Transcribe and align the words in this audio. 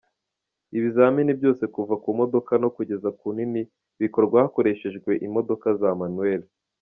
Ibizamini 0.77 1.31
byose 1.39 1.63
kuva 1.75 1.95
ku 2.03 2.09
modoka 2.19 2.51
nto 2.61 2.69
kugeza 2.75 3.09
ku 3.19 3.27
nini, 3.37 3.61
bikorwa 4.01 4.35
hakoreshejwe 4.43 5.11
imodoka 5.27 5.67
za 5.81 5.91
manuel. 5.99 6.41